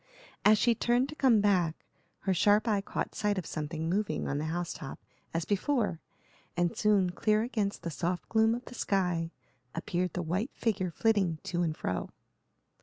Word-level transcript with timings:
As 0.43 0.57
she 0.57 0.73
turned 0.73 1.09
to 1.09 1.15
come 1.15 1.41
back, 1.41 1.85
her 2.21 2.33
sharp 2.33 2.67
eye 2.67 2.81
caught 2.81 3.13
sight 3.13 3.37
of 3.37 3.45
something 3.45 3.87
moving 3.87 4.27
on 4.27 4.39
the 4.39 4.45
house 4.45 4.73
top 4.73 4.97
as 5.31 5.45
before, 5.45 5.99
and 6.57 6.75
soon, 6.75 7.11
clear 7.11 7.43
against 7.43 7.83
the 7.83 7.91
soft 7.91 8.27
gloom 8.27 8.55
of 8.55 8.65
the 8.65 8.73
sky, 8.73 9.29
appeared 9.75 10.13
the 10.13 10.23
white 10.23 10.49
figure 10.55 10.89
flitting 10.89 11.37
to 11.43 11.61
and 11.61 11.77
fro. 11.77 12.09